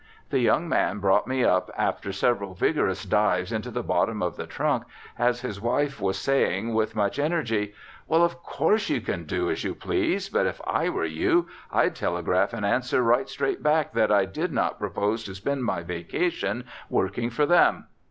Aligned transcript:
The 0.31 0.39
young 0.39 0.67
man 0.67 0.97
brought 0.97 1.27
me 1.27 1.43
up 1.43 1.69
after 1.77 2.11
several 2.11 2.55
vigorous 2.55 3.03
dives 3.05 3.51
into 3.51 3.69
the 3.69 3.83
bottom 3.83 4.23
of 4.23 4.35
the 4.35 4.47
trunk, 4.47 4.85
as 5.19 5.41
his 5.41 5.61
wife 5.61 6.01
was 6.01 6.17
saying 6.17 6.73
with 6.73 6.95
much 6.95 7.19
energy: 7.19 7.75
"Well, 8.07 8.23
of 8.23 8.41
course, 8.41 8.89
you 8.89 8.99
can 8.99 9.25
do 9.25 9.51
as 9.51 9.63
you 9.63 9.75
please, 9.75 10.27
but 10.27 10.47
if 10.47 10.59
I 10.65 10.89
were 10.89 11.05
you 11.05 11.49
I'd 11.71 11.93
telegraph 11.95 12.51
an 12.51 12.63
answer 12.63 13.03
right 13.03 13.29
straight 13.29 13.61
back 13.61 13.93
that 13.93 14.11
I 14.11 14.25
did 14.25 14.51
not 14.51 14.79
propose 14.79 15.23
to 15.25 15.35
spend 15.35 15.65
my 15.65 15.83
vacation 15.83 16.63
working 16.89 17.29
for 17.29 17.45
them. 17.45 17.85